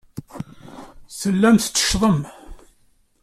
[1.19, 2.25] Tellamt tetteccḍemt.